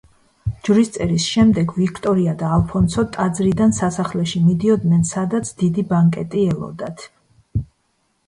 ჯვრისწერის 0.67 1.25
შემდეგ 1.33 1.73
ვიქტორია 1.81 2.31
და 2.39 2.47
ალფონსო 2.55 3.03
ტაძრიდან 3.17 3.75
სასახლეში 3.79 4.41
მიდიოდნენ, 4.47 5.03
სადაც 5.11 5.51
დიდი 5.61 5.83
ბანკეტი 5.91 6.47
ელოდათ. 6.55 7.05